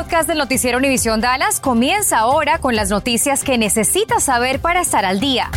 podcast 0.00 0.26
del 0.26 0.38
noticiero 0.38 0.78
Univisión 0.78 1.20
Dallas 1.20 1.60
comienza 1.60 2.20
ahora 2.20 2.58
con 2.58 2.74
las 2.74 2.88
noticias 2.88 3.44
que 3.44 3.58
necesitas 3.58 4.22
saber 4.22 4.58
para 4.58 4.80
estar 4.80 5.04
al 5.04 5.20
día. 5.20 5.50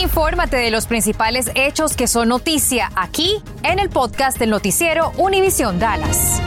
Infórmate 0.00 0.56
de 0.56 0.70
los 0.70 0.86
principales 0.86 1.50
hechos 1.56 1.96
que 1.96 2.06
son 2.06 2.28
noticia 2.28 2.90
aquí 2.94 3.42
en 3.64 3.80
el 3.80 3.88
podcast 3.88 4.38
del 4.38 4.50
noticiero 4.50 5.10
Univisión 5.18 5.80
Dallas. 5.80 6.40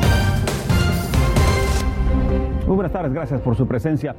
Muy 2.65 2.75
buenas 2.75 2.93
tardes, 2.93 3.11
gracias 3.11 3.41
por 3.41 3.57
su 3.57 3.67
presencia. 3.67 4.15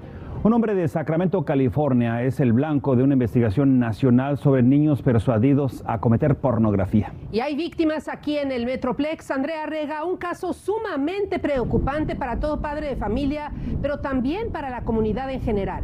Un 0.46 0.52
hombre 0.52 0.76
de 0.76 0.86
Sacramento, 0.86 1.44
California, 1.44 2.22
es 2.22 2.38
el 2.38 2.52
blanco 2.52 2.94
de 2.94 3.02
una 3.02 3.14
investigación 3.14 3.80
nacional 3.80 4.38
sobre 4.38 4.62
niños 4.62 5.02
persuadidos 5.02 5.82
a 5.88 5.98
cometer 5.98 6.36
pornografía. 6.36 7.12
Y 7.32 7.40
hay 7.40 7.56
víctimas 7.56 8.06
aquí 8.06 8.38
en 8.38 8.52
el 8.52 8.64
Metroplex. 8.64 9.32
Andrea 9.32 9.66
Rega, 9.66 10.04
un 10.04 10.16
caso 10.16 10.52
sumamente 10.52 11.40
preocupante 11.40 12.14
para 12.14 12.38
todo 12.38 12.60
padre 12.60 12.90
de 12.90 12.94
familia, 12.94 13.50
pero 13.82 13.98
también 13.98 14.52
para 14.52 14.70
la 14.70 14.82
comunidad 14.82 15.32
en 15.32 15.40
general. 15.40 15.82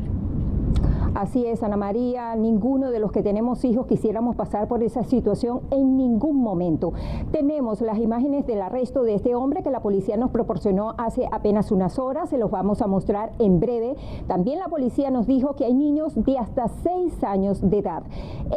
Así 1.22 1.46
es, 1.46 1.62
Ana 1.62 1.76
María, 1.76 2.34
ninguno 2.34 2.90
de 2.90 2.98
los 2.98 3.12
que 3.12 3.22
tenemos 3.22 3.64
hijos 3.64 3.86
quisiéramos 3.86 4.34
pasar 4.34 4.66
por 4.66 4.82
esa 4.82 5.04
situación 5.04 5.60
en 5.70 5.96
ningún 5.96 6.42
momento. 6.42 6.94
Tenemos 7.30 7.80
las 7.80 7.98
imágenes 7.98 8.44
del 8.44 8.60
arresto 8.60 9.04
de 9.04 9.14
este 9.14 9.36
hombre 9.36 9.62
que 9.62 9.70
la 9.70 9.82
policía 9.82 10.16
nos 10.16 10.32
proporcionó 10.32 10.96
hace 10.98 11.28
apenas 11.30 11.70
unas 11.70 12.00
horas, 12.00 12.30
se 12.30 12.38
los 12.38 12.50
vamos 12.50 12.82
a 12.82 12.88
mostrar 12.88 13.30
en 13.38 13.60
breve. 13.60 13.94
También 14.26 14.58
la 14.58 14.66
policía 14.66 15.12
nos 15.12 15.28
dijo 15.28 15.54
que 15.54 15.64
hay 15.64 15.74
niños 15.74 16.12
de 16.16 16.38
hasta 16.38 16.66
seis 16.82 17.22
años 17.22 17.60
de 17.70 17.78
edad. 17.78 18.02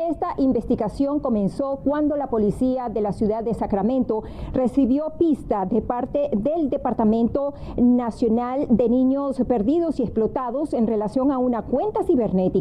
Esta 0.10 0.30
investigación 0.38 1.20
comenzó 1.20 1.82
cuando 1.84 2.18
la 2.18 2.32
policía 2.32 2.90
de 2.90 3.02
la 3.02 3.13
ciudad 3.13 3.44
de 3.44 3.54
Sacramento 3.54 4.24
recibió 4.54 5.13
pista 5.20 5.68
de 5.68 5.84
parte 5.84 6.32
del 6.36 6.72
Departamento 6.72 7.54
Nacional 7.77 8.66
de 8.72 8.90
Niños 8.90 9.40
Perdidos 9.48 10.00
y 10.00 10.02
Explotados 10.02 10.74
en 10.74 10.88
relación 10.88 11.32
a 11.32 11.38
una 11.38 11.62
cuenta 11.62 12.04
cibernética 12.04 12.54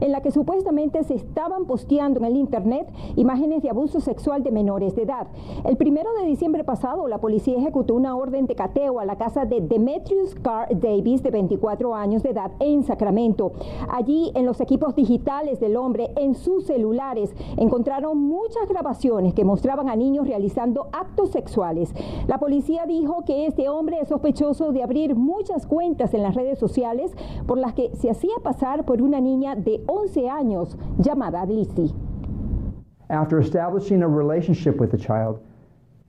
en 0.00 0.10
la 0.10 0.22
que 0.22 0.32
supuestamente 0.32 1.04
se 1.04 1.14
estaban 1.14 1.66
posteando 1.66 2.18
en 2.18 2.26
el 2.26 2.36
Internet 2.36 2.88
imágenes 3.14 3.62
de 3.62 3.70
abuso 3.70 4.00
sexual 4.00 4.42
de 4.42 4.50
menores 4.50 4.96
de 4.96 5.02
edad. 5.02 5.28
El 5.64 5.76
primero 5.76 6.10
de 6.20 6.26
diciembre 6.26 6.64
pasado, 6.64 7.06
la 7.06 7.18
policía 7.18 7.56
ejecutó 7.56 7.94
una 7.94 8.16
orden 8.16 8.46
de 8.46 8.56
cateo 8.56 8.98
a 8.98 9.04
la 9.04 9.16
casa 9.16 9.44
de 9.44 9.60
Demetrius 9.60 10.34
Carr 10.34 10.68
Davis, 10.80 11.22
de 11.22 11.30
24 11.30 11.94
años 11.94 12.24
de 12.24 12.30
edad, 12.30 12.50
en 12.58 12.82
Sacramento. 12.82 13.52
Allí, 13.88 14.32
en 14.34 14.46
los 14.46 14.60
equipos 14.60 14.96
digitales 14.96 15.60
del 15.60 15.76
hombre, 15.76 16.10
en 16.16 16.34
sus 16.34 16.66
celulares, 16.66 17.34
encontraron 17.56 18.18
muchas 18.18 18.68
grabaciones 18.68 19.32
que 19.32 19.44
mostraban 19.44 19.88
a 19.88 19.94
niños 19.96 20.26
realizando 20.26 20.88
actos 20.92 21.30
sexuales. 21.30 21.94
La 22.26 22.38
policía 22.38 22.84
dijo 22.86 23.24
que 23.24 23.46
este 23.46 23.68
hombre 23.68 24.00
es 24.00 24.08
sospechoso 24.08 24.72
de 24.72 24.82
abrir 24.82 25.14
muchas 25.14 25.66
cuentas 25.66 26.14
en 26.14 26.22
las 26.22 26.34
redes 26.34 26.58
sociales 26.58 27.14
por 27.46 27.58
las 27.58 27.74
que 27.74 27.94
se 27.94 28.10
hacía 28.10 28.34
pasar 28.42 28.84
por 28.84 29.02
una 29.02 29.20
niña 29.20 29.35
de 29.40 29.84
11 29.88 30.28
años 30.28 30.76
llamada. 30.98 31.46
After 33.10 33.38
establishing 33.38 34.02
a 34.02 34.08
relationship 34.08 34.76
with 34.76 34.90
the 34.90 34.98
child, 34.98 35.40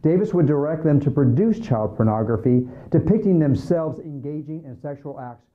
Davis 0.01 0.33
would 0.33 0.45
direct 0.45 0.83
them 0.83 0.99
to 1.01 1.11
produce 1.11 1.59
child 1.59 1.95
pornography 1.95 2.67
depicting 2.89 3.39
themselves 3.39 3.99
engaging 3.99 4.63
in 4.65 4.79
sexual 4.79 5.19
acts 5.19 5.45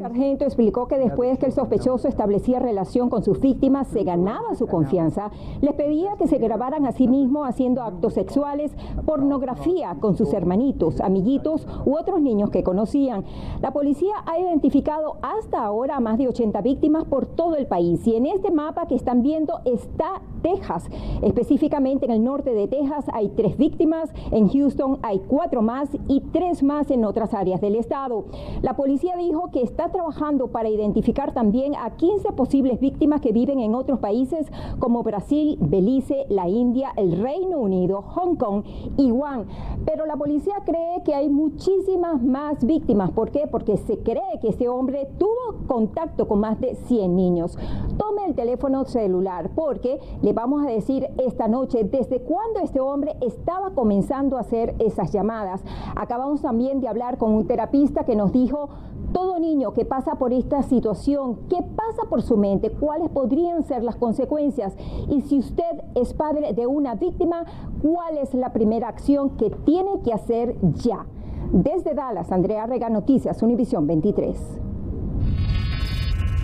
sargento 0.00 0.44
explicó 0.44 0.88
que 0.88 0.98
después 0.98 1.38
que 1.38 1.46
el 1.46 1.52
sospechoso 1.52 2.08
establecía 2.08 2.58
relación 2.58 3.10
con 3.10 3.22
sus 3.22 3.40
víctimas, 3.40 3.88
se 3.88 4.04
ganaba 4.04 4.54
su 4.54 4.66
confianza, 4.66 5.30
les 5.60 5.74
pedía 5.74 6.16
que 6.16 6.26
se 6.26 6.38
grabaran 6.38 6.86
a 6.86 6.92
sí 6.92 7.08
mismo 7.08 7.44
haciendo 7.44 7.82
actos 7.82 8.14
sexuales, 8.14 8.74
pornografía 9.04 9.96
con 10.00 10.16
sus 10.16 10.32
hermanitos, 10.32 11.00
amiguitos 11.00 11.66
u 11.84 11.96
otros 11.96 12.20
niños 12.20 12.50
que 12.50 12.62
conocían. 12.62 13.24
La 13.60 13.72
policía 13.72 14.14
ha 14.26 14.38
identificado 14.38 15.16
hasta 15.22 15.64
ahora 15.64 15.96
a 15.96 16.00
más 16.00 16.18
de 16.18 16.28
80 16.28 16.60
víctimas 16.62 17.04
por 17.04 17.26
todo 17.26 17.56
el 17.56 17.66
país 17.66 18.06
y 18.06 18.16
en 18.16 18.26
este 18.26 18.50
mapa 18.50 18.86
que 18.86 18.94
están 18.94 19.22
viendo 19.22 19.60
está 19.64 20.22
Texas. 20.42 20.88
Específicamente 21.22 22.06
en 22.06 22.12
el 22.12 22.22
norte 22.22 22.54
de 22.54 22.68
Texas 22.68 23.06
hay 23.12 23.28
tres 23.30 23.56
víctimas, 23.56 24.12
en 24.30 24.48
Houston 24.48 24.98
hay 25.02 25.20
cuatro 25.26 25.62
más 25.62 25.88
y 26.08 26.20
tres 26.32 26.62
más 26.62 26.90
en 26.90 27.04
otras 27.04 27.34
áreas 27.34 27.60
del 27.60 27.76
estado. 27.76 28.24
La 28.62 28.76
policía 28.76 29.16
dijo 29.16 29.25
que 29.52 29.62
está 29.62 29.90
trabajando 29.90 30.48
para 30.48 30.68
identificar 30.68 31.34
también 31.34 31.74
a 31.74 31.96
15 31.96 32.32
posibles 32.32 32.78
víctimas 32.78 33.20
que 33.20 33.32
viven 33.32 33.58
en 33.58 33.74
otros 33.74 33.98
países 33.98 34.46
como 34.78 35.02
Brasil, 35.02 35.58
Belice, 35.60 36.26
la 36.28 36.48
India, 36.48 36.92
el 36.96 37.20
Reino 37.20 37.58
Unido, 37.58 38.02
Hong 38.02 38.36
Kong 38.36 38.62
y 38.96 39.10
Guam. 39.10 39.46
Pero 39.84 40.06
la 40.06 40.16
policía 40.16 40.54
cree 40.64 41.02
que 41.04 41.14
hay 41.14 41.28
muchísimas 41.28 42.22
más 42.22 42.64
víctimas. 42.64 43.10
¿Por 43.10 43.30
qué? 43.30 43.48
Porque 43.50 43.76
se 43.78 43.98
cree 43.98 44.38
que 44.40 44.48
este 44.48 44.68
hombre 44.68 45.08
tuvo 45.18 45.66
contacto 45.66 46.28
con 46.28 46.40
más 46.40 46.60
de 46.60 46.76
100 46.76 47.16
niños. 47.16 47.58
Tome 47.98 48.26
el 48.26 48.34
teléfono 48.34 48.84
celular 48.84 49.50
porque 49.56 49.98
le 50.22 50.32
vamos 50.32 50.64
a 50.64 50.68
decir 50.68 51.08
esta 51.18 51.48
noche 51.48 51.82
desde 51.82 52.20
cuándo 52.20 52.60
este 52.60 52.80
hombre 52.80 53.16
estaba 53.20 53.70
comenzando 53.70 54.36
a 54.36 54.40
hacer 54.40 54.76
esas 54.78 55.12
llamadas. 55.12 55.64
Acabamos 55.96 56.42
también 56.42 56.80
de 56.80 56.88
hablar 56.88 57.18
con 57.18 57.32
un 57.32 57.46
terapista 57.46 58.04
que 58.04 58.14
nos 58.14 58.32
dijo 58.32 58.68
todo 59.16 59.38
niño 59.38 59.72
que 59.72 59.86
pasa 59.86 60.16
por 60.16 60.34
esta 60.34 60.62
situación, 60.62 61.38
¿qué 61.48 61.56
pasa 61.62 62.02
por 62.10 62.20
su 62.20 62.36
mente? 62.36 62.70
¿Cuáles 62.70 63.08
podrían 63.08 63.62
ser 63.62 63.82
las 63.82 63.96
consecuencias? 63.96 64.76
Y 65.08 65.22
si 65.22 65.38
usted 65.38 65.84
es 65.94 66.12
padre 66.12 66.52
de 66.52 66.66
una 66.66 66.96
víctima, 66.96 67.46
¿cuál 67.80 68.18
es 68.18 68.34
la 68.34 68.52
primera 68.52 68.88
acción 68.88 69.30
que 69.38 69.48
tiene 69.48 70.02
que 70.04 70.12
hacer 70.12 70.56
ya? 70.60 71.06
Desde 71.50 71.94
Dallas, 71.94 72.30
Andrea 72.30 72.66
Rega, 72.66 72.90
Noticias, 72.90 73.42
Univisión 73.42 73.86
23. 73.86 74.65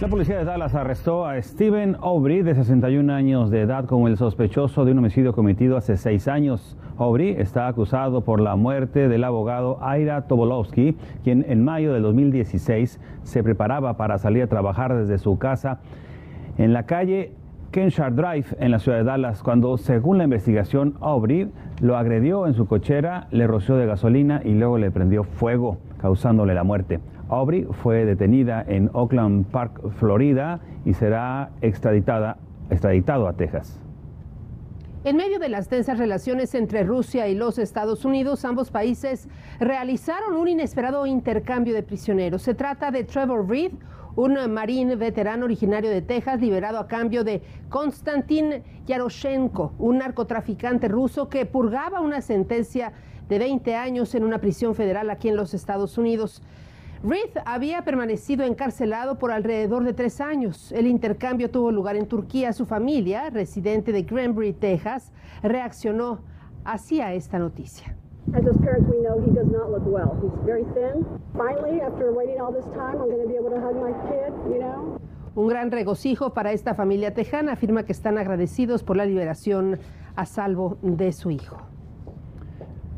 La 0.02 0.08
policía 0.08 0.36
de 0.36 0.44
Dallas 0.44 0.74
arrestó 0.74 1.26
a 1.26 1.40
Steven 1.40 1.96
Aubrey, 2.00 2.42
de 2.42 2.56
61 2.56 3.12
años 3.12 3.52
de 3.52 3.60
edad, 3.60 3.84
como 3.84 4.08
el 4.08 4.16
sospechoso 4.16 4.84
de 4.84 4.90
un 4.90 4.98
homicidio 4.98 5.32
cometido 5.32 5.76
hace 5.76 5.96
seis 5.96 6.26
años. 6.26 6.76
Aubrey 6.98 7.36
está 7.38 7.68
acusado 7.68 8.22
por 8.22 8.40
la 8.40 8.56
muerte 8.56 9.08
del 9.08 9.22
abogado 9.22 9.78
Aira 9.80 10.22
Tobolowski, 10.22 10.96
quien 11.22 11.44
en 11.48 11.64
mayo 11.64 11.92
del 11.92 12.02
2016 12.02 13.00
se 13.22 13.42
preparaba 13.44 13.96
para 13.96 14.18
salir 14.18 14.42
a 14.42 14.48
trabajar 14.48 14.92
desde 14.92 15.18
su 15.18 15.38
casa 15.38 15.78
en 16.58 16.72
la 16.72 16.84
calle 16.84 17.30
Kenshard 17.70 18.14
Drive 18.14 18.56
en 18.58 18.72
la 18.72 18.80
ciudad 18.80 18.98
de 18.98 19.04
Dallas, 19.04 19.44
cuando, 19.44 19.78
según 19.78 20.18
la 20.18 20.24
investigación, 20.24 20.94
Aubrey 21.00 21.48
lo 21.80 21.96
agredió 21.96 22.48
en 22.48 22.54
su 22.54 22.66
cochera, 22.66 23.28
le 23.30 23.46
roció 23.46 23.76
de 23.76 23.86
gasolina 23.86 24.42
y 24.44 24.54
luego 24.54 24.78
le 24.78 24.90
prendió 24.90 25.22
fuego, 25.22 25.78
causándole 25.98 26.54
la 26.54 26.64
muerte. 26.64 26.98
Aubrey 27.32 27.66
fue 27.82 28.04
detenida 28.04 28.62
en 28.68 28.90
Oakland 28.92 29.46
Park, 29.46 29.80
Florida, 29.98 30.60
y 30.84 30.92
será 30.92 31.50
extraditada, 31.62 32.36
extraditado 32.68 33.26
a 33.26 33.32
Texas. 33.32 33.80
En 35.04 35.16
medio 35.16 35.38
de 35.38 35.48
las 35.48 35.66
tensas 35.66 35.98
relaciones 35.98 36.54
entre 36.54 36.82
Rusia 36.82 37.28
y 37.28 37.34
los 37.34 37.58
Estados 37.58 38.04
Unidos, 38.04 38.44
ambos 38.44 38.70
países 38.70 39.30
realizaron 39.58 40.36
un 40.36 40.46
inesperado 40.46 41.06
intercambio 41.06 41.72
de 41.72 41.82
prisioneros. 41.82 42.42
Se 42.42 42.52
trata 42.52 42.90
de 42.90 43.04
Trevor 43.04 43.48
Reed, 43.48 43.72
un 44.14 44.36
marín 44.52 44.98
veterano 44.98 45.46
originario 45.46 45.88
de 45.88 46.02
Texas, 46.02 46.38
liberado 46.38 46.78
a 46.78 46.86
cambio 46.86 47.24
de 47.24 47.40
Konstantin 47.70 48.62
Yaroshenko, 48.86 49.72
un 49.78 49.98
narcotraficante 49.98 50.86
ruso 50.86 51.30
que 51.30 51.46
purgaba 51.46 52.02
una 52.02 52.20
sentencia 52.20 52.92
de 53.26 53.38
20 53.38 53.74
años 53.74 54.14
en 54.14 54.22
una 54.22 54.38
prisión 54.38 54.74
federal 54.74 55.08
aquí 55.08 55.30
en 55.30 55.36
los 55.36 55.54
Estados 55.54 55.96
Unidos. 55.96 56.42
Reed 57.04 57.36
había 57.44 57.82
permanecido 57.82 58.44
encarcelado 58.44 59.18
por 59.18 59.32
alrededor 59.32 59.82
de 59.82 59.92
tres 59.92 60.20
años. 60.20 60.70
El 60.70 60.86
intercambio 60.86 61.50
tuvo 61.50 61.72
lugar 61.72 61.96
en 61.96 62.06
Turquía. 62.06 62.52
Su 62.52 62.64
familia, 62.64 63.28
residente 63.28 63.90
de 63.90 64.02
Granbury, 64.02 64.52
Texas, 64.52 65.12
reaccionó 65.42 66.20
hacia 66.64 67.12
esta 67.12 67.40
noticia. 67.40 67.96
As 68.34 68.44
his 68.46 68.56
parents, 68.58 68.88
we 68.88 69.00
know 69.00 69.20
he 69.20 69.32
does 69.32 69.50
not 69.50 69.70
look 69.70 69.84
well. 69.84 70.16
He's 70.22 70.46
very 70.46 70.64
thin. 70.74 71.04
Finally, 71.36 71.80
after 71.80 72.12
waiting 72.12 72.40
all 72.40 72.52
this 72.52 72.66
time, 72.66 73.00
I'm 73.00 73.10
going 73.10 73.20
to 73.20 73.28
be 73.28 73.34
able 73.34 73.50
to 73.50 73.60
hug 73.60 73.74
my 73.74 73.92
kid, 74.08 74.32
you 74.48 74.60
know. 74.60 75.00
Un 75.34 75.48
gran 75.48 75.72
regocijo 75.72 76.32
para 76.32 76.52
esta 76.52 76.74
familia 76.74 77.14
tejana. 77.14 77.54
Afirma 77.54 77.82
que 77.84 77.92
están 77.92 78.16
agradecidos 78.16 78.84
por 78.84 78.96
la 78.96 79.06
liberación 79.06 79.80
a 80.14 80.24
salvo 80.24 80.78
de 80.82 81.12
su 81.12 81.32
hijo. 81.32 81.71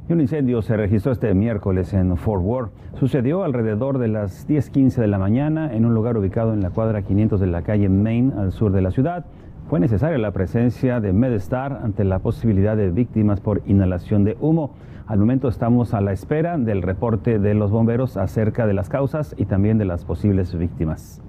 Un 0.06 0.20
incendio 0.20 0.60
se 0.60 0.76
registró 0.76 1.12
este 1.12 1.32
miércoles 1.32 1.94
en 1.94 2.14
Fort 2.18 2.42
Worth. 2.44 2.72
Sucedió 3.00 3.42
alrededor 3.42 3.96
de 3.96 4.08
las 4.08 4.46
10:15 4.46 5.00
de 5.00 5.06
la 5.06 5.18
mañana 5.18 5.74
en 5.74 5.86
un 5.86 5.94
lugar 5.94 6.18
ubicado 6.18 6.52
en 6.52 6.60
la 6.60 6.68
cuadra 6.68 7.00
500 7.00 7.40
de 7.40 7.46
la 7.46 7.62
calle 7.62 7.88
Main, 7.88 8.34
al 8.36 8.52
sur 8.52 8.70
de 8.70 8.82
la 8.82 8.90
ciudad. 8.90 9.24
Fue 9.70 9.80
necesaria 9.80 10.18
la 10.18 10.32
presencia 10.32 11.00
de 11.00 11.14
MedStar 11.14 11.80
ante 11.82 12.04
la 12.04 12.18
posibilidad 12.18 12.76
de 12.76 12.90
víctimas 12.90 13.40
por 13.40 13.62
inhalación 13.64 14.24
de 14.24 14.36
humo. 14.42 14.74
Al 15.06 15.20
momento 15.20 15.48
estamos 15.48 15.94
a 15.94 16.02
la 16.02 16.12
espera 16.12 16.58
del 16.58 16.82
reporte 16.82 17.38
de 17.38 17.54
los 17.54 17.70
bomberos 17.70 18.18
acerca 18.18 18.66
de 18.66 18.74
las 18.74 18.90
causas 18.90 19.34
y 19.38 19.46
también 19.46 19.78
de 19.78 19.86
las 19.86 20.04
posibles 20.04 20.54
víctimas. 20.54 21.22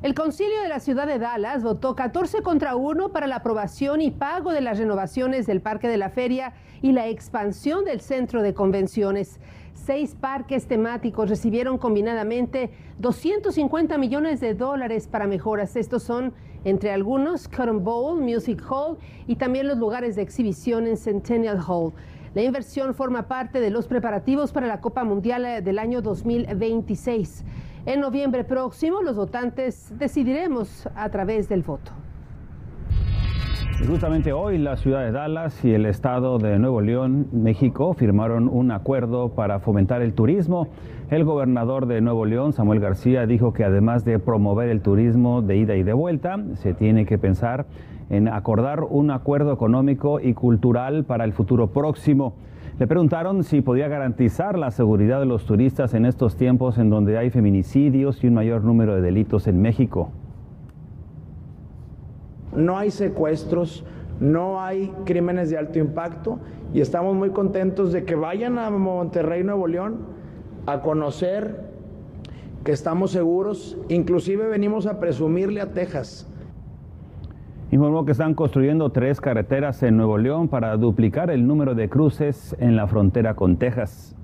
El 0.00 0.14
concilio 0.14 0.62
de 0.62 0.68
la 0.68 0.78
ciudad 0.78 1.08
de 1.08 1.18
Dallas 1.18 1.64
votó 1.64 1.96
14 1.96 2.42
contra 2.42 2.76
1 2.76 3.08
para 3.08 3.26
la 3.26 3.36
aprobación 3.36 4.00
y 4.00 4.12
pago 4.12 4.52
de 4.52 4.60
las 4.60 4.78
renovaciones 4.78 5.44
del 5.44 5.60
Parque 5.60 5.88
de 5.88 5.96
la 5.96 6.08
Feria 6.08 6.52
y 6.82 6.92
la 6.92 7.08
expansión 7.08 7.84
del 7.84 8.00
centro 8.00 8.42
de 8.42 8.54
convenciones. 8.54 9.40
Seis 9.74 10.14
parques 10.14 10.68
temáticos 10.68 11.28
recibieron 11.28 11.78
combinadamente 11.78 12.70
250 13.00 13.98
millones 13.98 14.38
de 14.38 14.54
dólares 14.54 15.08
para 15.08 15.26
mejoras. 15.26 15.74
Estos 15.74 16.04
son, 16.04 16.32
entre 16.62 16.92
algunos, 16.92 17.48
Cotton 17.48 17.82
Bowl, 17.82 18.20
Music 18.20 18.62
Hall 18.70 18.98
y 19.26 19.34
también 19.34 19.66
los 19.66 19.78
lugares 19.78 20.14
de 20.14 20.22
exhibición 20.22 20.86
en 20.86 20.96
Centennial 20.96 21.58
Hall. 21.66 21.92
La 22.34 22.42
inversión 22.44 22.94
forma 22.94 23.26
parte 23.26 23.60
de 23.60 23.70
los 23.70 23.88
preparativos 23.88 24.52
para 24.52 24.68
la 24.68 24.80
Copa 24.80 25.02
Mundial 25.02 25.64
del 25.64 25.78
año 25.80 26.02
2026. 26.02 27.44
En 27.88 28.00
noviembre 28.00 28.44
próximo, 28.44 29.00
los 29.00 29.16
votantes 29.16 29.94
decidiremos 29.98 30.86
a 30.94 31.08
través 31.08 31.48
del 31.48 31.62
voto. 31.62 31.90
justamente 33.88 34.30
hoy 34.34 34.58
la 34.58 34.76
ciudad 34.76 35.00
de 35.06 35.10
Dallas 35.10 35.64
y 35.64 35.72
el 35.72 35.86
estado 35.86 36.36
de 36.36 36.58
Nuevo 36.58 36.82
León, 36.82 37.28
México, 37.32 37.94
firmaron 37.94 38.46
un 38.46 38.72
acuerdo 38.72 39.30
para 39.30 39.60
fomentar 39.60 40.02
el 40.02 40.12
turismo. 40.12 40.68
El 41.08 41.24
gobernador 41.24 41.86
de 41.86 42.02
Nuevo 42.02 42.26
León, 42.26 42.52
Samuel 42.52 42.80
García, 42.80 43.24
dijo 43.24 43.54
que 43.54 43.64
además 43.64 44.04
de 44.04 44.18
promover 44.18 44.68
el 44.68 44.82
turismo 44.82 45.40
de 45.40 45.56
ida 45.56 45.74
y 45.74 45.82
de 45.82 45.94
vuelta, 45.94 46.36
se 46.56 46.74
tiene 46.74 47.06
que 47.06 47.16
pensar 47.16 47.64
en 48.10 48.28
acordar 48.28 48.82
un 48.82 49.10
acuerdo 49.10 49.50
económico 49.50 50.20
y 50.20 50.34
cultural 50.34 51.04
para 51.04 51.24
el 51.24 51.32
futuro 51.32 51.68
próximo. 51.68 52.34
Le 52.78 52.86
preguntaron 52.86 53.42
si 53.42 53.60
podía 53.60 53.88
garantizar 53.88 54.56
la 54.56 54.70
seguridad 54.70 55.18
de 55.18 55.26
los 55.26 55.46
turistas 55.46 55.94
en 55.94 56.06
estos 56.06 56.36
tiempos 56.36 56.78
en 56.78 56.90
donde 56.90 57.18
hay 57.18 57.28
feminicidios 57.28 58.22
y 58.22 58.28
un 58.28 58.34
mayor 58.34 58.62
número 58.62 58.94
de 58.94 59.00
delitos 59.00 59.48
en 59.48 59.60
México. 59.60 60.12
No 62.54 62.78
hay 62.78 62.92
secuestros, 62.92 63.84
no 64.20 64.60
hay 64.60 64.92
crímenes 65.04 65.50
de 65.50 65.58
alto 65.58 65.80
impacto 65.80 66.38
y 66.72 66.80
estamos 66.80 67.16
muy 67.16 67.30
contentos 67.30 67.92
de 67.92 68.04
que 68.04 68.14
vayan 68.14 68.60
a 68.60 68.70
Monterrey, 68.70 69.42
Nuevo 69.42 69.66
León, 69.66 69.96
a 70.66 70.80
conocer 70.80 71.68
que 72.62 72.70
estamos 72.70 73.10
seguros. 73.10 73.76
Inclusive 73.88 74.46
venimos 74.46 74.86
a 74.86 75.00
presumirle 75.00 75.60
a 75.60 75.72
Texas 75.72 76.28
Informó 77.70 78.06
que 78.06 78.12
están 78.12 78.32
construyendo 78.32 78.90
tres 78.92 79.20
carreteras 79.20 79.82
en 79.82 79.98
Nuevo 79.98 80.16
León 80.16 80.48
para 80.48 80.74
duplicar 80.78 81.30
el 81.30 81.46
número 81.46 81.74
de 81.74 81.90
cruces 81.90 82.56
en 82.60 82.76
la 82.76 82.86
frontera 82.86 83.34
con 83.34 83.58
Texas. 83.58 84.16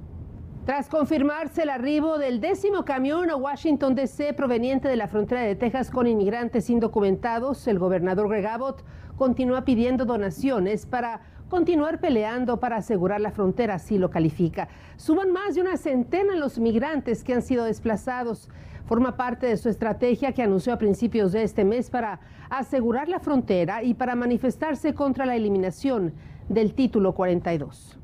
Tras 0.64 0.88
confirmarse 0.88 1.64
el 1.64 1.68
arribo 1.68 2.16
del 2.16 2.40
décimo 2.40 2.86
camión 2.86 3.28
a 3.28 3.36
Washington 3.36 3.94
DC 3.94 4.32
proveniente 4.32 4.88
de 4.88 4.96
la 4.96 5.08
frontera 5.08 5.42
de 5.42 5.56
Texas 5.56 5.90
con 5.90 6.06
inmigrantes 6.06 6.70
indocumentados, 6.70 7.68
el 7.68 7.78
gobernador 7.78 8.30
Greg 8.30 8.46
Abbott 8.46 8.82
continúa 9.16 9.66
pidiendo 9.66 10.06
donaciones 10.06 10.86
para 10.86 11.20
continuar 11.50 12.00
peleando 12.00 12.58
para 12.60 12.76
asegurar 12.76 13.20
la 13.20 13.30
frontera, 13.30 13.74
así 13.74 13.98
lo 13.98 14.08
califica. 14.08 14.68
Suban 14.96 15.32
más 15.32 15.54
de 15.54 15.60
una 15.60 15.76
centena 15.76 16.34
los 16.34 16.58
migrantes 16.58 17.22
que 17.22 17.34
han 17.34 17.42
sido 17.42 17.66
desplazados 17.66 18.48
forma 18.86 19.16
parte 19.16 19.46
de 19.46 19.56
su 19.56 19.68
estrategia 19.68 20.32
que 20.32 20.42
anunció 20.42 20.72
a 20.72 20.78
principios 20.78 21.32
de 21.32 21.42
este 21.42 21.64
mes 21.64 21.90
para 21.90 22.20
asegurar 22.50 23.08
la 23.08 23.18
frontera 23.18 23.82
y 23.82 23.94
para 23.94 24.14
manifestarse 24.14 24.94
contra 24.94 25.26
la 25.26 25.36
eliminación 25.36 26.12
del 26.48 26.74
título 26.74 27.14
42. 27.14 27.98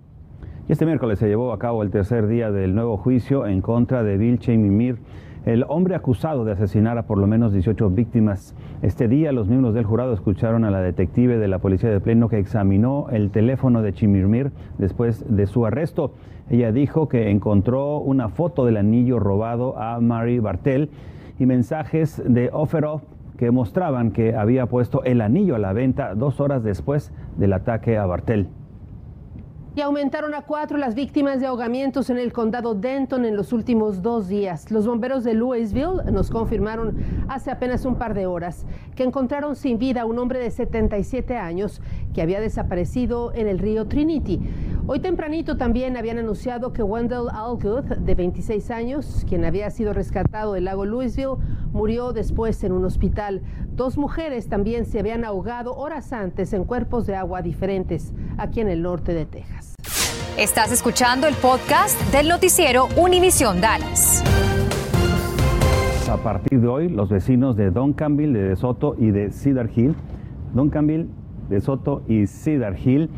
Este 0.68 0.86
miércoles 0.86 1.18
se 1.18 1.26
llevó 1.26 1.52
a 1.52 1.58
cabo 1.58 1.82
el 1.82 1.90
tercer 1.90 2.28
día 2.28 2.50
del 2.50 2.74
nuevo 2.74 2.96
juicio 2.96 3.46
en 3.46 3.60
contra 3.60 4.02
de 4.02 4.16
Bill 4.16 4.38
Mir, 4.58 4.98
el 5.46 5.64
hombre 5.69 5.94
acusado 5.94 6.44
de 6.44 6.52
asesinar 6.52 6.98
a 6.98 7.04
por 7.04 7.19
lo 7.19 7.26
menos 7.26 7.52
18 7.52 7.90
víctimas. 7.90 8.54
Este 8.82 9.08
día 9.08 9.32
los 9.32 9.48
miembros 9.48 9.75
del 9.75 9.84
jurado 9.84 10.12
escucharon 10.12 10.64
a 10.64 10.70
la 10.70 10.81
detective 10.81 11.38
de 11.38 11.48
la 11.48 11.58
policía 11.58 11.90
de 11.90 12.00
pleno 12.00 12.28
que 12.28 12.38
examinó 12.38 13.06
el 13.10 13.31
teléfono 13.31 13.82
de 13.82 13.92
Chimirmir 13.92 14.52
después 14.78 15.25
de 15.34 15.46
su 15.46 15.64
arresto. 15.64 16.12
Ella 16.50 16.72
dijo 16.72 17.08
que 17.08 17.31
encontró 17.31 17.98
una 17.98 18.28
foto 18.28 18.66
del 18.66 18.76
anillo 18.76 19.19
robado 19.19 19.78
a 19.78 20.00
Mary 20.00 20.40
Bartel 20.40 20.90
y 21.38 21.46
mensajes 21.46 22.22
de 22.26 22.50
Offeroff 22.52 23.02
que 23.38 23.50
mostraban 23.50 24.10
que 24.10 24.37
había 24.37 24.66
puesto 24.66 25.02
el 25.04 25.22
anillo 25.22 25.54
a 25.54 25.58
la 25.58 25.72
venta 25.72 26.14
dos 26.14 26.40
horas 26.40 26.62
después 26.62 27.12
del 27.38 27.54
ataque 27.54 27.96
a 27.96 28.04
Bartel. 28.04 28.48
Y 29.76 29.82
aumentaron 29.82 30.34
a 30.34 30.43
cuatro 30.43 30.78
las 30.78 30.96
víctimas 30.96 31.38
de 31.38 31.46
ahogamientos 31.46 32.11
en 32.11 32.19
el 32.19 32.32
condado 32.32 32.75
Denton 32.75 33.25
en 33.25 33.37
los 33.37 33.52
últimos 33.52 34.02
dos 34.02 34.26
días. 34.26 34.69
Los 34.72 34.84
bomberos 34.84 35.22
de 35.22 35.34
Louisville 35.34 36.11
nos 36.11 36.28
confirmaron 36.28 36.99
hace 37.28 37.52
apenas 37.52 37.84
un 37.84 37.94
par 37.94 38.14
de 38.14 38.26
horas 38.26 38.67
que 38.96 39.05
encontraron 39.05 39.55
sin 39.55 39.78
vida 39.78 40.02
a 40.02 40.06
un 40.06 40.19
hombre 40.19 40.40
de 40.40 40.50
77 40.50 41.37
años 41.37 41.81
que 42.12 42.20
había 42.20 42.40
desaparecido 42.40 43.32
en 43.32 43.46
el 43.46 43.61
río 43.61 43.87
Trinity. 43.87 44.40
Hoy 44.88 44.99
tempranito 44.99 45.56
también 45.56 45.96
habían 45.96 46.19
anunciado 46.19 46.73
que 46.73 46.82
Wendell 46.82 47.28
Algood, 47.32 47.84
de 47.84 48.14
26 48.16 48.73
años, 48.73 49.25
quien 49.28 49.44
había 49.44 49.70
sido 49.70 49.93
rescatado 49.93 50.55
del 50.55 50.64
lago 50.64 50.84
Louisville, 50.84 51.37
murió 51.80 52.12
después 52.12 52.62
en 52.62 52.72
un 52.72 52.84
hospital. 52.84 53.40
Dos 53.74 53.96
mujeres 53.96 54.50
también 54.50 54.84
se 54.84 55.00
habían 55.00 55.24
ahogado 55.24 55.74
horas 55.74 56.12
antes 56.12 56.52
en 56.52 56.64
cuerpos 56.64 57.06
de 57.06 57.16
agua 57.16 57.40
diferentes 57.40 58.12
aquí 58.36 58.60
en 58.60 58.68
el 58.68 58.82
norte 58.82 59.14
de 59.14 59.24
Texas. 59.24 59.76
Estás 60.36 60.72
escuchando 60.72 61.26
el 61.26 61.34
podcast 61.36 61.98
del 62.12 62.28
noticiero 62.28 62.86
Univisión 62.98 63.62
Dallas. 63.62 64.22
A 66.12 66.18
partir 66.18 66.60
de 66.60 66.68
hoy, 66.68 66.90
los 66.90 67.08
vecinos 67.08 67.56
de 67.56 67.70
Duncanville, 67.70 68.34
de 68.34 68.48
DeSoto 68.50 68.94
y 68.98 69.10
de 69.10 69.30
Cedar 69.30 69.70
Hill, 69.74 69.96
Duncanville, 70.52 71.06
DeSoto 71.48 72.02
y 72.06 72.26
Cedar 72.26 72.76
Hill, 72.78 73.08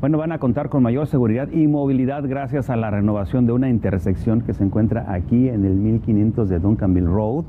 bueno, 0.00 0.18
van 0.18 0.32
a 0.32 0.40
contar 0.40 0.70
con 0.70 0.82
mayor 0.82 1.06
seguridad 1.06 1.52
y 1.52 1.68
movilidad 1.68 2.24
gracias 2.28 2.68
a 2.68 2.74
la 2.74 2.90
renovación 2.90 3.46
de 3.46 3.52
una 3.52 3.68
intersección 3.68 4.40
que 4.40 4.54
se 4.54 4.64
encuentra 4.64 5.12
aquí 5.12 5.48
en 5.48 5.64
el 5.64 5.74
1500 5.74 6.48
de 6.48 6.58
Duncanville 6.58 7.06
Road 7.06 7.44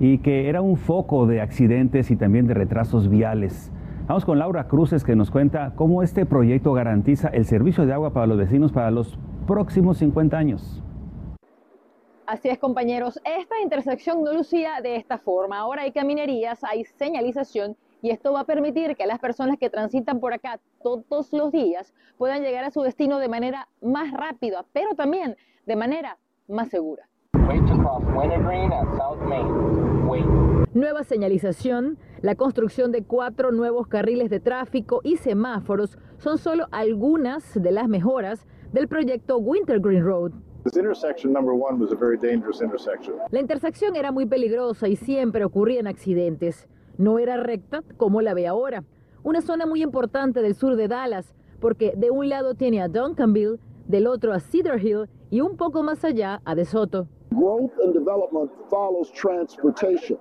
y 0.00 0.18
que 0.18 0.48
era 0.48 0.60
un 0.60 0.76
foco 0.76 1.26
de 1.26 1.40
accidentes 1.40 2.10
y 2.10 2.16
también 2.16 2.46
de 2.46 2.54
retrasos 2.54 3.08
viales. 3.08 3.70
Vamos 4.06 4.24
con 4.24 4.38
Laura 4.38 4.68
Cruces 4.68 5.02
que 5.02 5.16
nos 5.16 5.30
cuenta 5.30 5.72
cómo 5.76 6.02
este 6.02 6.26
proyecto 6.26 6.72
garantiza 6.72 7.28
el 7.28 7.46
servicio 7.46 7.86
de 7.86 7.92
agua 7.94 8.12
para 8.12 8.26
los 8.26 8.36
vecinos 8.36 8.72
para 8.72 8.90
los 8.90 9.18
próximos 9.46 9.98
50 9.98 10.36
años. 10.36 10.82
Así 12.26 12.48
es, 12.48 12.58
compañeros. 12.58 13.20
Esta 13.24 13.60
intersección 13.62 14.22
no 14.22 14.32
lucía 14.32 14.80
de 14.82 14.96
esta 14.96 15.18
forma. 15.18 15.58
Ahora 15.58 15.82
hay 15.82 15.92
caminerías, 15.92 16.64
hay 16.64 16.84
señalización 16.84 17.76
y 18.02 18.10
esto 18.10 18.32
va 18.32 18.40
a 18.40 18.44
permitir 18.44 18.96
que 18.96 19.06
las 19.06 19.18
personas 19.18 19.58
que 19.58 19.70
transitan 19.70 20.20
por 20.20 20.34
acá 20.34 20.60
todos 20.82 21.32
los 21.32 21.52
días 21.52 21.94
puedan 22.18 22.42
llegar 22.42 22.64
a 22.64 22.70
su 22.70 22.82
destino 22.82 23.18
de 23.18 23.28
manera 23.28 23.68
más 23.80 24.12
rápida, 24.12 24.64
pero 24.72 24.94
también 24.94 25.36
de 25.64 25.76
manera 25.76 26.18
más 26.46 26.68
segura. 26.68 27.08
Nueva 30.72 31.04
señalización, 31.04 31.98
la 32.22 32.34
construcción 32.36 32.90
de 32.90 33.04
cuatro 33.04 33.52
nuevos 33.52 33.86
carriles 33.86 34.30
de 34.30 34.40
tráfico 34.40 35.00
y 35.04 35.16
semáforos 35.16 35.98
son 36.18 36.38
solo 36.38 36.66
algunas 36.70 37.54
de 37.54 37.70
las 37.70 37.88
mejoras 37.88 38.46
del 38.72 38.88
proyecto 38.88 39.38
Wintergreen 39.38 40.04
Road. 40.04 40.32
La 43.30 43.40
intersección 43.40 43.94
era 43.94 44.10
muy 44.10 44.24
peligrosa 44.24 44.88
y 44.88 44.96
siempre 44.96 45.44
ocurrían 45.44 45.86
accidentes. 45.86 46.66
No 46.96 47.18
era 47.18 47.36
recta 47.36 47.82
como 47.98 48.22
la 48.22 48.32
ve 48.32 48.46
ahora. 48.46 48.84
Una 49.22 49.42
zona 49.42 49.66
muy 49.66 49.82
importante 49.82 50.40
del 50.40 50.54
sur 50.54 50.76
de 50.76 50.88
Dallas, 50.88 51.34
porque 51.60 51.92
de 51.96 52.10
un 52.10 52.30
lado 52.30 52.54
tiene 52.54 52.80
a 52.80 52.88
Duncanville, 52.88 53.58
del 53.86 54.06
otro 54.06 54.32
a 54.32 54.40
Cedar 54.40 54.82
Hill 54.82 55.08
y 55.30 55.42
un 55.42 55.56
poco 55.56 55.82
más 55.82 56.04
allá 56.04 56.40
a 56.44 56.54
DeSoto. 56.54 57.06
Growth 57.34 57.72
and 57.82 57.92
development 57.92 58.50
follows 58.70 59.10
transportation. 59.12 60.16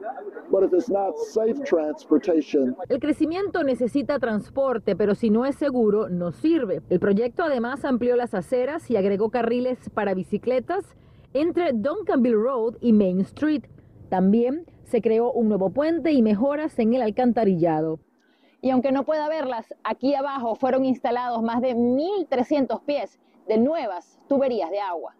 But 0.51 0.63
if 0.63 0.74
it's 0.74 0.89
not 0.89 1.17
safe 1.17 1.62
transportation... 1.63 2.75
El 2.89 3.00
crecimiento 3.00 3.63
necesita 3.63 4.20
transporte, 4.20 4.96
pero 4.96 5.13
si 5.13 5.29
no 5.29 5.46
es 5.46 5.55
seguro, 5.55 6.10
no 6.10 6.32
sirve. 6.32 6.82
El 6.89 7.00
proyecto 7.00 7.43
además 7.43 7.86
amplió 7.86 8.15
las 8.15 8.34
aceras 8.34 8.89
y 8.89 8.98
agregó 8.98 9.29
carriles 9.29 9.89
para 9.91 10.13
bicicletas 10.13 10.96
entre 11.34 11.74
Duncanville 11.74 12.36
Road 12.36 12.77
y 12.82 12.93
Main 12.93 13.22
Street. 13.22 13.63
También 14.10 14.65
se 14.84 15.01
creó 15.01 15.32
un 15.32 15.50
nuevo 15.50 15.70
puente 15.70 16.12
y 16.12 16.22
mejoras 16.22 16.77
en 16.79 16.93
el 16.93 17.01
alcantarillado. 17.01 18.00
Y 18.62 18.70
aunque 18.70 18.91
no 18.91 19.03
pueda 19.03 19.27
verlas, 19.27 19.74
aquí 19.84 20.15
abajo 20.15 20.55
fueron 20.55 20.86
instalados 20.86 21.43
más 21.43 21.62
de 21.62 21.75
1.300 21.75 22.82
pies 22.86 23.20
de 23.48 23.58
nuevas 23.58 24.20
tuberías 24.27 24.72
de 24.72 24.79
agua. 24.79 25.15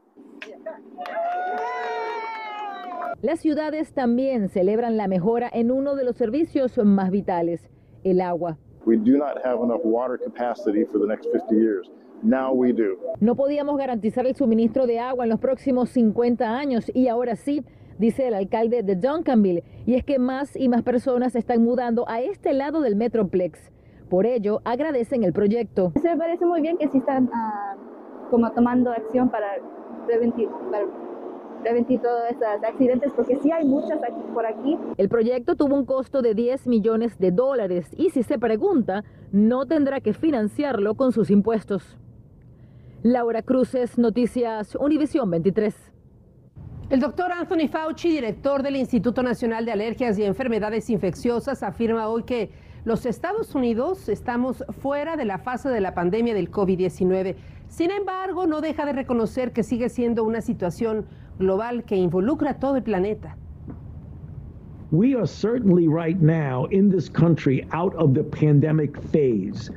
Las 3.22 3.40
ciudades 3.40 3.94
también 3.94 4.50
celebran 4.50 4.98
la 4.98 5.08
mejora 5.08 5.50
en 5.54 5.72
uno 5.72 5.96
de 5.96 6.04
los 6.04 6.18
servicios 6.18 6.78
más 6.78 7.10
vitales, 7.10 7.70
el 8.04 8.20
agua. 8.20 8.58
No 13.22 13.36
podíamos 13.36 13.78
garantizar 13.78 14.26
el 14.26 14.36
suministro 14.36 14.88
de 14.88 15.00
agua 15.00 15.24
en 15.24 15.30
los 15.30 15.40
próximos 15.40 15.90
50 15.92 16.58
años 16.58 16.92
y 16.94 17.08
ahora 17.08 17.38
sí, 17.38 17.64
dice 17.98 18.28
el 18.28 18.34
alcalde 18.34 18.84
de 18.84 18.96
Duncanville, 18.96 19.64
y 19.86 19.96
es 19.96 20.04
que 20.04 20.20
más 20.20 20.58
y 20.58 20.68
más 20.68 20.84
personas 20.84 21.36
están 21.36 21.64
mudando 21.64 22.04
a 22.10 22.22
este 22.22 22.54
lado 22.54 22.82
del 22.82 22.96
Metroplex. 22.98 23.72
Por 24.10 24.26
ello, 24.26 24.62
agradecen 24.66 25.24
el 25.24 25.34
proyecto. 25.34 25.94
Se 26.02 26.10
me 26.10 26.18
parece 26.18 26.46
muy 26.46 26.62
bien 26.62 26.78
que 26.78 26.90
sí 26.90 26.98
están 26.98 27.30
ah, 27.34 27.76
como 28.30 28.52
tomando 28.52 28.92
acción 28.92 29.30
para 29.30 29.48
prevenir, 30.06 30.50
para 30.72 30.86
prevenir 31.62 32.02
todos 32.02 32.22
esos 32.30 32.44
accidentes, 32.68 33.12
porque 33.16 33.38
sí 33.42 33.52
hay 33.52 33.66
muchos 33.66 34.02
aquí, 34.04 34.22
por 34.34 34.46
aquí. 34.46 34.78
El 34.98 35.10
proyecto 35.10 35.56
tuvo 35.56 35.76
un 35.76 35.86
costo 35.86 36.22
de 36.22 36.34
10 36.34 36.68
millones 36.68 37.18
de 37.20 37.32
dólares 37.32 37.90
y 37.98 38.10
si 38.10 38.24
se 38.24 38.38
pregunta, 38.38 39.04
no 39.32 39.66
tendrá 39.66 40.02
que 40.02 40.14
financiarlo 40.14 40.96
con 40.96 41.12
sus 41.12 41.30
impuestos. 41.30 41.98
Laura 43.02 43.42
Cruces, 43.42 43.98
Noticias 43.98 44.76
Univisión 44.76 45.30
23. 45.30 45.92
El 46.90 47.00
doctor 47.00 47.32
Anthony 47.32 47.68
Fauci, 47.70 48.10
director 48.10 48.62
del 48.62 48.76
Instituto 48.76 49.24
Nacional 49.24 49.66
de 49.66 49.72
Alergias 49.72 50.18
y 50.20 50.24
Enfermedades 50.24 50.90
Infecciosas, 50.90 51.64
afirma 51.64 52.08
hoy 52.08 52.24
que 52.24 52.52
los 52.86 53.06
Estados 53.06 53.56
Unidos 53.56 54.10
estamos 54.10 54.64
fuera 54.82 55.16
de 55.16 55.24
la 55.24 55.38
fase 55.38 55.70
de 55.70 55.80
la 55.80 55.94
pandemia 55.94 56.34
del 56.34 56.52
COVID-19. 56.52 57.36
Sin 57.70 57.92
embargo, 57.92 58.46
no 58.46 58.60
deja 58.60 58.86
de 58.86 58.92
reconocer 58.92 59.54
que 59.54 59.64
sigue 59.64 59.88
siendo 59.88 60.26
una 60.26 60.42
situación 60.42 61.06
global 61.40 61.86
que 61.86 61.96
involucra 61.96 62.52
a 62.52 62.60
todo 62.60 62.76
el 62.76 62.84
planeta. 62.84 63.38
We 64.92 65.16
are 65.16 65.26
certainly 65.26 65.88
right 65.88 66.20
now 66.20 66.68
in 66.72 66.92
this 66.92 67.10
country 67.10 67.66
out 67.72 67.96
of 67.96 68.14
the 68.14 68.24
pandemic 68.24 69.00
phase. 69.12 69.72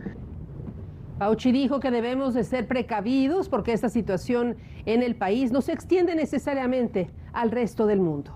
Fauci 1.18 1.52
dijo 1.52 1.80
que 1.80 1.90
debemos 1.90 2.34
de 2.34 2.44
ser 2.44 2.66
precavidos 2.66 3.48
porque 3.48 3.72
esta 3.72 3.88
situación 3.88 4.56
en 4.84 5.02
el 5.02 5.14
país 5.14 5.52
no 5.52 5.62
se 5.62 5.72
extiende 5.72 6.14
necesariamente 6.14 7.08
al 7.32 7.50
resto 7.50 7.86
del 7.86 8.00
mundo. 8.00 8.32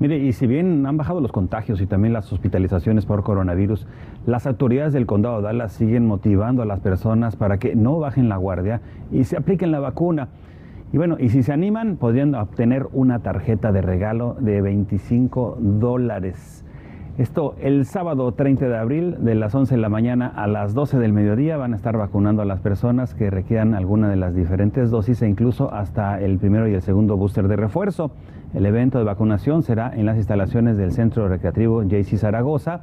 Mire, 0.00 0.16
y 0.16 0.32
si 0.32 0.46
bien 0.46 0.86
han 0.86 0.96
bajado 0.96 1.20
los 1.20 1.30
contagios 1.30 1.78
y 1.82 1.86
también 1.86 2.14
las 2.14 2.32
hospitalizaciones 2.32 3.04
por 3.04 3.22
coronavirus, 3.22 3.86
las 4.24 4.46
autoridades 4.46 4.94
del 4.94 5.04
condado 5.04 5.36
de 5.36 5.42
Dallas 5.42 5.72
siguen 5.72 6.06
motivando 6.06 6.62
a 6.62 6.64
las 6.64 6.80
personas 6.80 7.36
para 7.36 7.58
que 7.58 7.76
no 7.76 7.98
bajen 7.98 8.30
la 8.30 8.38
guardia 8.38 8.80
y 9.12 9.24
se 9.24 9.36
apliquen 9.36 9.70
la 9.70 9.78
vacuna. 9.78 10.28
Y 10.94 10.96
bueno, 10.96 11.18
y 11.20 11.28
si 11.28 11.42
se 11.42 11.52
animan, 11.52 11.96
podrían 11.96 12.34
obtener 12.34 12.86
una 12.94 13.18
tarjeta 13.18 13.72
de 13.72 13.82
regalo 13.82 14.36
de 14.40 14.62
25 14.62 15.58
dólares. 15.60 16.64
Esto 17.18 17.54
el 17.60 17.84
sábado 17.84 18.32
30 18.32 18.68
de 18.70 18.78
abril 18.78 19.16
de 19.20 19.34
las 19.34 19.54
11 19.54 19.74
de 19.74 19.80
la 19.82 19.90
mañana 19.90 20.32
a 20.34 20.46
las 20.46 20.72
12 20.72 20.98
del 20.98 21.12
mediodía 21.12 21.58
van 21.58 21.74
a 21.74 21.76
estar 21.76 21.98
vacunando 21.98 22.40
a 22.40 22.46
las 22.46 22.60
personas 22.60 23.14
que 23.14 23.28
requieran 23.28 23.74
alguna 23.74 24.08
de 24.08 24.16
las 24.16 24.34
diferentes 24.34 24.90
dosis 24.90 25.20
e 25.20 25.28
incluso 25.28 25.74
hasta 25.74 26.18
el 26.18 26.38
primero 26.38 26.66
y 26.66 26.72
el 26.72 26.80
segundo 26.80 27.18
booster 27.18 27.46
de 27.48 27.56
refuerzo. 27.56 28.12
El 28.52 28.66
evento 28.66 28.98
de 28.98 29.04
vacunación 29.04 29.62
será 29.62 29.92
en 29.94 30.06
las 30.06 30.16
instalaciones 30.16 30.76
del 30.76 30.90
Centro 30.90 31.28
Recreativo 31.28 31.84
JC 31.84 32.18
Zaragoza 32.18 32.80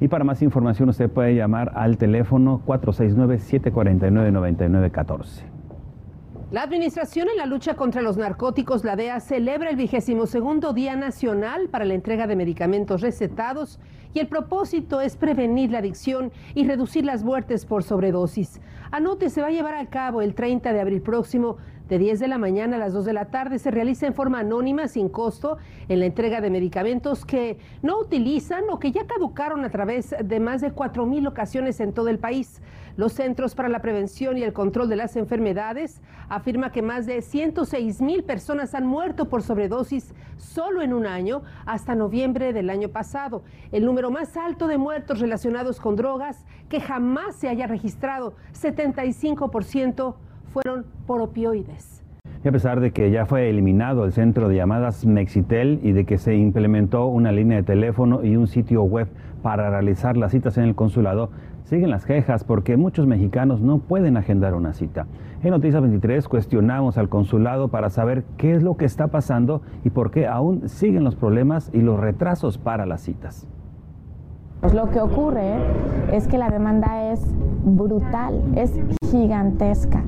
y 0.00 0.08
para 0.08 0.24
más 0.24 0.40
información 0.40 0.88
usted 0.88 1.10
puede 1.10 1.34
llamar 1.34 1.72
al 1.74 1.98
teléfono 1.98 2.62
469-749-9914. 2.66 5.42
La 6.50 6.62
Administración 6.62 7.28
en 7.28 7.36
la 7.36 7.44
lucha 7.46 7.74
contra 7.74 8.02
los 8.02 8.16
narcóticos, 8.16 8.82
la 8.82 8.96
DEA, 8.96 9.20
celebra 9.20 9.70
el 9.70 9.76
vigésimo 9.76 10.26
segundo 10.26 10.72
Día 10.72 10.96
Nacional 10.96 11.68
para 11.68 11.84
la 11.84 11.94
entrega 11.94 12.26
de 12.26 12.34
medicamentos 12.34 13.02
recetados 13.02 13.78
y 14.12 14.18
el 14.18 14.28
propósito 14.28 15.00
es 15.00 15.16
prevenir 15.16 15.70
la 15.70 15.78
adicción 15.78 16.32
y 16.54 16.66
reducir 16.66 17.04
las 17.04 17.22
muertes 17.22 17.66
por 17.66 17.82
sobredosis. 17.82 18.60
Anote, 18.90 19.30
se 19.30 19.40
va 19.40 19.48
a 19.48 19.52
llevar 19.52 19.74
a 19.74 19.86
cabo 19.86 20.22
el 20.22 20.34
30 20.34 20.72
de 20.72 20.80
abril 20.80 21.02
próximo 21.02 21.58
de 21.90 21.98
10 21.98 22.20
de 22.20 22.28
la 22.28 22.38
mañana 22.38 22.76
a 22.76 22.78
las 22.78 22.92
2 22.92 23.04
de 23.04 23.12
la 23.12 23.26
tarde 23.26 23.58
se 23.58 23.72
realiza 23.72 24.06
en 24.06 24.14
forma 24.14 24.38
anónima, 24.38 24.86
sin 24.86 25.08
costo, 25.08 25.58
en 25.88 25.98
la 25.98 26.06
entrega 26.06 26.40
de 26.40 26.48
medicamentos 26.48 27.24
que 27.24 27.58
no 27.82 27.98
utilizan 27.98 28.62
o 28.70 28.78
que 28.78 28.92
ya 28.92 29.08
caducaron 29.08 29.64
a 29.64 29.70
través 29.70 30.14
de 30.22 30.38
más 30.38 30.60
de 30.60 30.72
4.000 30.72 31.26
ocasiones 31.26 31.80
en 31.80 31.92
todo 31.92 32.08
el 32.08 32.20
país. 32.20 32.62
Los 32.96 33.14
Centros 33.14 33.56
para 33.56 33.68
la 33.68 33.80
Prevención 33.82 34.38
y 34.38 34.44
el 34.44 34.52
Control 34.52 34.88
de 34.88 34.94
las 34.94 35.16
Enfermedades 35.16 36.00
afirma 36.28 36.70
que 36.70 36.80
más 36.80 37.06
de 37.06 37.22
106 37.22 38.00
mil 38.02 38.22
personas 38.22 38.74
han 38.74 38.86
muerto 38.86 39.28
por 39.28 39.42
sobredosis 39.42 40.14
solo 40.36 40.82
en 40.82 40.92
un 40.92 41.06
año 41.06 41.42
hasta 41.66 41.96
noviembre 41.96 42.52
del 42.52 42.70
año 42.70 42.90
pasado, 42.90 43.42
el 43.72 43.84
número 43.84 43.99
más 44.08 44.36
alto 44.36 44.68
de 44.68 44.78
muertos 44.78 45.20
relacionados 45.20 45.80
con 45.80 45.96
drogas 45.96 46.46
que 46.70 46.80
jamás 46.80 47.34
se 47.34 47.48
haya 47.48 47.66
registrado, 47.66 48.34
75% 48.54 50.14
fueron 50.46 50.86
por 51.06 51.20
opioides. 51.20 52.02
Y 52.42 52.48
a 52.48 52.52
pesar 52.52 52.80
de 52.80 52.92
que 52.92 53.10
ya 53.10 53.26
fue 53.26 53.50
eliminado 53.50 54.06
el 54.06 54.12
centro 54.12 54.48
de 54.48 54.56
llamadas 54.56 55.04
Mexitel 55.04 55.80
y 55.82 55.92
de 55.92 56.06
que 56.06 56.16
se 56.16 56.36
implementó 56.36 57.06
una 57.06 57.32
línea 57.32 57.58
de 57.58 57.64
teléfono 57.64 58.24
y 58.24 58.36
un 58.36 58.46
sitio 58.46 58.82
web 58.82 59.08
para 59.42 59.68
realizar 59.68 60.16
las 60.16 60.32
citas 60.32 60.56
en 60.56 60.64
el 60.64 60.74
consulado, 60.74 61.30
siguen 61.64 61.90
las 61.90 62.06
quejas 62.06 62.44
porque 62.44 62.78
muchos 62.78 63.06
mexicanos 63.06 63.60
no 63.60 63.80
pueden 63.80 64.16
agendar 64.16 64.54
una 64.54 64.72
cita. 64.72 65.06
En 65.42 65.50
Noticias 65.50 65.82
23 65.82 66.28
cuestionamos 66.28 66.96
al 66.96 67.08
consulado 67.08 67.68
para 67.68 67.90
saber 67.90 68.24
qué 68.38 68.54
es 68.54 68.62
lo 68.62 68.76
que 68.76 68.86
está 68.86 69.08
pasando 69.08 69.60
y 69.84 69.90
por 69.90 70.10
qué 70.10 70.26
aún 70.26 70.68
siguen 70.68 71.04
los 71.04 71.16
problemas 71.16 71.70
y 71.74 71.80
los 71.80 72.00
retrasos 72.00 72.56
para 72.56 72.86
las 72.86 73.02
citas. 73.02 73.46
Pues 74.60 74.74
lo 74.74 74.90
que 74.90 75.00
ocurre 75.00 75.54
es 76.12 76.26
que 76.26 76.36
la 76.36 76.50
demanda 76.50 77.10
es 77.12 77.20
brutal, 77.64 78.42
es 78.56 78.72
gigantesca. 79.10 80.02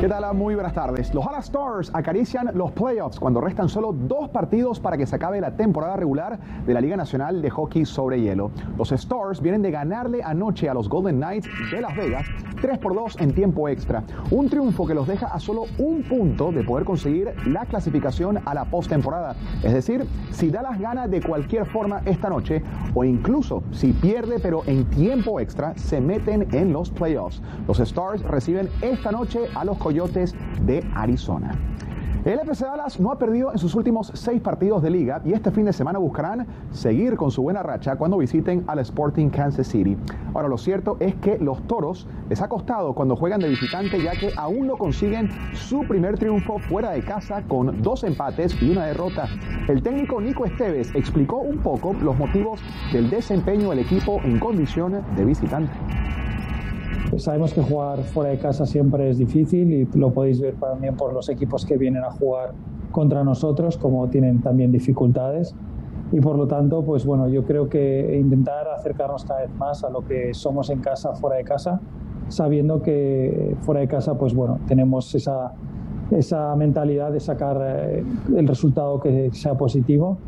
¿Qué 0.00 0.08
tal? 0.08 0.34
Muy 0.34 0.54
buenas 0.54 0.74
tardes. 0.74 1.14
Los 1.14 1.24
Dallas 1.24 1.46
Stars 1.46 1.90
acarician 1.94 2.50
los 2.54 2.72
playoffs 2.72 3.18
cuando 3.18 3.40
restan 3.40 3.68
solo 3.68 3.92
dos 3.92 4.28
partidos 4.28 4.78
para 4.80 4.98
que 4.98 5.06
se 5.06 5.16
acabe 5.16 5.40
la 5.40 5.56
temporada 5.56 5.96
regular 5.96 6.38
de 6.66 6.74
la 6.74 6.80
Liga 6.80 6.96
Nacional 6.96 7.40
de 7.40 7.48
Hockey 7.48 7.86
sobre 7.86 8.20
Hielo. 8.20 8.50
Los 8.76 8.92
Stars 8.92 9.40
vienen 9.40 9.62
de 9.62 9.70
ganarle 9.70 10.22
anoche 10.22 10.68
a 10.68 10.74
los 10.74 10.88
Golden 10.88 11.16
Knights 11.16 11.48
de 11.70 11.80
Las 11.80 11.96
Vegas 11.96 12.26
3 12.60 12.78
por 12.78 12.94
2 12.94 13.20
en 13.20 13.34
tiempo 13.34 13.68
extra. 13.68 14.02
Un 14.30 14.48
triunfo 14.48 14.86
que 14.86 14.94
los 14.94 15.06
deja 15.06 15.26
a 15.26 15.38
solo 15.38 15.64
un 15.78 16.02
punto 16.02 16.50
de 16.50 16.64
poder 16.64 16.84
conseguir 16.84 17.34
la 17.46 17.64
clasificación 17.66 18.40
a 18.44 18.54
la 18.54 18.64
postemporada. 18.64 19.36
Es 19.62 19.72
decir, 19.72 20.06
si 20.30 20.50
Dallas 20.50 20.80
gana 20.80 21.06
de 21.06 21.22
cualquier 21.22 21.66
forma 21.66 22.00
esta 22.04 22.28
noche 22.28 22.62
o 22.94 23.04
incluso 23.04 23.62
si 23.70 23.92
pierde 23.92 24.38
pero 24.38 24.62
en 24.66 24.84
tiempo 24.86 25.40
extra, 25.40 25.76
se 25.76 26.00
meten 26.00 26.48
en 26.52 26.72
los 26.72 26.90
playoffs. 26.90 27.42
Los 27.68 27.80
Stars 27.80 28.22
reciben 28.22 28.68
esta 28.82 29.12
noche 29.12 29.40
a 29.54 29.64
los 29.64 29.78
Coyotes 29.84 30.34
de 30.64 30.82
Arizona. 30.94 31.54
El 32.24 32.38
FC 32.38 32.64
Dallas 32.64 32.98
no 32.98 33.12
ha 33.12 33.18
perdido 33.18 33.52
en 33.52 33.58
sus 33.58 33.74
últimos 33.74 34.10
seis 34.14 34.40
partidos 34.40 34.82
de 34.82 34.88
liga 34.88 35.20
y 35.26 35.34
este 35.34 35.50
fin 35.50 35.66
de 35.66 35.74
semana 35.74 35.98
buscarán 35.98 36.46
seguir 36.70 37.16
con 37.16 37.30
su 37.30 37.42
buena 37.42 37.62
racha 37.62 37.96
cuando 37.96 38.16
visiten 38.16 38.64
al 38.66 38.78
Sporting 38.78 39.28
Kansas 39.28 39.66
City. 39.66 39.94
Ahora, 40.32 40.48
lo 40.48 40.56
cierto 40.56 40.96
es 41.00 41.14
que 41.16 41.38
los 41.38 41.60
toros 41.66 42.08
les 42.30 42.40
ha 42.40 42.48
costado 42.48 42.94
cuando 42.94 43.14
juegan 43.14 43.40
de 43.40 43.48
visitante 43.48 44.02
ya 44.02 44.12
que 44.12 44.30
aún 44.38 44.66
no 44.68 44.78
consiguen 44.78 45.28
su 45.52 45.80
primer 45.86 46.18
triunfo 46.18 46.58
fuera 46.60 46.92
de 46.92 47.04
casa 47.04 47.42
con 47.42 47.82
dos 47.82 48.04
empates 48.04 48.56
y 48.62 48.70
una 48.70 48.86
derrota. 48.86 49.28
El 49.68 49.82
técnico 49.82 50.18
Nico 50.18 50.46
Esteves 50.46 50.94
explicó 50.94 51.36
un 51.36 51.58
poco 51.58 51.92
los 51.92 52.18
motivos 52.18 52.58
del 52.90 53.10
desempeño 53.10 53.68
del 53.68 53.80
equipo 53.80 54.18
en 54.24 54.38
condición 54.38 55.02
de 55.14 55.24
visitante. 55.26 55.70
Sabemos 57.16 57.54
que 57.54 57.62
jugar 57.62 58.00
fuera 58.02 58.30
de 58.30 58.38
casa 58.38 58.66
siempre 58.66 59.08
es 59.08 59.18
difícil 59.18 59.72
y 59.72 59.98
lo 59.98 60.12
podéis 60.12 60.40
ver 60.40 60.54
también 60.54 60.96
por 60.96 61.12
los 61.12 61.28
equipos 61.28 61.64
que 61.64 61.76
vienen 61.76 62.02
a 62.02 62.10
jugar 62.10 62.52
contra 62.90 63.22
nosotros, 63.22 63.76
como 63.76 64.08
tienen 64.08 64.40
también 64.40 64.72
dificultades. 64.72 65.54
Y 66.12 66.20
por 66.20 66.36
lo 66.36 66.46
tanto, 66.46 66.82
pues 66.82 67.04
bueno, 67.04 67.28
yo 67.28 67.44
creo 67.44 67.68
que 67.68 68.18
intentar 68.18 68.68
acercarnos 68.68 69.24
cada 69.24 69.42
vez 69.42 69.54
más 69.56 69.84
a 69.84 69.90
lo 69.90 70.04
que 70.04 70.34
somos 70.34 70.70
en 70.70 70.80
casa, 70.80 71.14
fuera 71.14 71.36
de 71.36 71.44
casa, 71.44 71.80
sabiendo 72.28 72.82
que 72.82 73.56
fuera 73.60 73.80
de 73.80 73.88
casa, 73.88 74.16
pues 74.16 74.34
bueno, 74.34 74.58
tenemos 74.66 75.14
esa, 75.14 75.52
esa 76.10 76.54
mentalidad 76.56 77.12
de 77.12 77.20
sacar 77.20 77.60
eh, 77.60 78.04
el 78.36 78.46
resultado 78.46 79.00
que 79.00 79.30
sea 79.32 79.54
positivo 79.54 80.18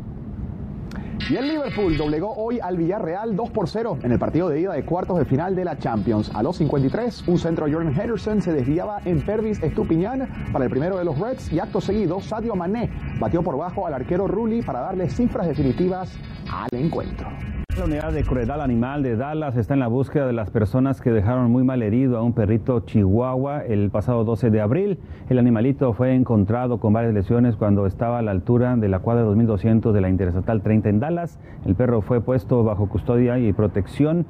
y 1.29 1.35
el 1.35 1.47
Liverpool 1.47 1.97
doblegó 1.97 2.33
hoy 2.35 2.59
al 2.61 2.77
Villarreal 2.77 3.35
2 3.35 3.49
por 3.49 3.67
0 3.67 3.99
en 4.03 4.11
el 4.11 4.19
partido 4.19 4.47
de 4.49 4.61
ida 4.61 4.73
de 4.73 4.85
cuartos 4.85 5.17
de 5.17 5.25
final 5.25 5.55
de 5.55 5.65
la 5.65 5.77
Champions. 5.77 6.31
A 6.33 6.41
los 6.41 6.57
53, 6.57 7.27
un 7.27 7.37
centro 7.37 7.65
Jordan 7.69 7.93
Henderson 7.99 8.41
se 8.41 8.53
desviaba 8.53 9.01
en 9.03 9.21
Pervis 9.21 9.61
Estupiñán 9.61 10.29
para 10.53 10.65
el 10.65 10.71
primero 10.71 10.97
de 10.97 11.03
los 11.03 11.19
Reds 11.19 11.51
y 11.51 11.59
acto 11.59 11.81
seguido 11.81 12.21
Sadio 12.21 12.55
Mané 12.55 12.89
batió 13.19 13.43
por 13.43 13.57
bajo 13.57 13.85
al 13.85 13.93
arquero 13.93 14.27
Rulli 14.27 14.61
para 14.61 14.79
darle 14.79 15.09
cifras 15.09 15.47
definitivas 15.47 16.13
al 16.49 16.69
encuentro. 16.79 17.27
La 17.77 17.85
unidad 17.85 18.11
de 18.11 18.23
crueldad 18.23 18.61
animal 18.61 19.03
de 19.03 19.15
Dallas 19.15 19.55
está 19.55 19.75
en 19.75 19.81
la 19.81 19.87
búsqueda 19.87 20.25
de 20.25 20.33
las 20.33 20.49
personas 20.49 20.99
que 20.99 21.11
dejaron 21.11 21.51
muy 21.51 21.63
mal 21.63 21.83
herido 21.83 22.17
a 22.17 22.23
un 22.23 22.33
perrito 22.33 22.79
chihuahua 22.79 23.63
el 23.63 23.91
pasado 23.91 24.23
12 24.23 24.49
de 24.49 24.61
abril. 24.61 24.97
El 25.29 25.37
animalito 25.37 25.93
fue 25.93 26.15
encontrado 26.15 26.79
con 26.79 26.93
varias 26.93 27.13
lesiones 27.13 27.55
cuando 27.55 27.85
estaba 27.85 28.17
a 28.17 28.23
la 28.23 28.31
altura 28.31 28.75
de 28.77 28.87
la 28.87 28.97
cuadra 28.97 29.21
2200 29.21 29.93
de 29.93 30.01
la 30.01 30.09
Interestatal 30.09 30.63
30 30.63 30.89
en 30.89 30.99
Dallas. 30.99 31.37
El 31.67 31.75
perro 31.75 32.01
fue 32.01 32.19
puesto 32.19 32.63
bajo 32.63 32.89
custodia 32.89 33.37
y 33.37 33.53
protección 33.53 34.25